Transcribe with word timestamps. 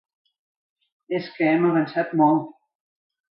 És 1.17 1.27
que 1.35 1.49
hem 1.49 1.67
avançat 1.73 2.17
molt! 2.23 2.49